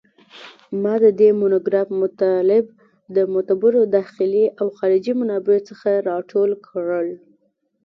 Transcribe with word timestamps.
ما 0.81 0.93
د 1.03 1.05
دې 1.19 1.29
مونوګراف 1.39 1.87
مطالب 2.01 2.63
د 3.15 3.17
معتبرو 3.33 3.81
داخلي 3.97 4.45
او 4.59 4.67
خارجي 4.77 5.13
منابعو 5.19 5.65
څخه 5.69 5.89
راټول 6.09 6.49
کړل 6.67 7.07